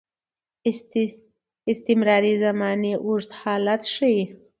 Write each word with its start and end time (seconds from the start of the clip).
استمراري 1.71 2.33
ماضي 2.59 2.93
اوږد 3.05 3.31
حالت 3.39 3.81
ښيي. 3.93 4.23